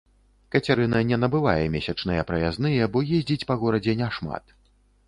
[0.53, 4.43] Кацярына не набывае месячныя праязныя, бо ездзіць па горадзе няшмат.